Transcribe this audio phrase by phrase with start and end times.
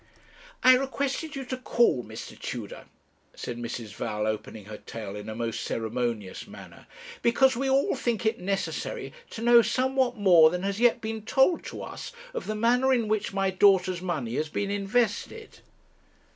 [0.63, 2.35] 'I requested you to call, Mr.
[2.39, 2.87] Tudor,'
[3.35, 3.93] said Mrs.
[3.93, 6.87] Val, opening her tale in a most ceremonious manner,
[7.21, 11.63] 'because we all think it necessary to know somewhat more than has yet been told
[11.65, 15.59] to us of the manner in which my daughter's money has been invested.'